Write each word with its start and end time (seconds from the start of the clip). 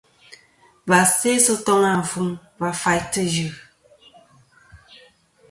Và 0.89 0.99
sæ 1.17 1.31
sɨ 1.45 1.53
toŋ 1.65 1.81
afuŋ 1.93 2.27
va 2.59 2.69
faytɨ 2.81 3.21
Ɨ 3.25 3.25
yɨ. 3.35 3.47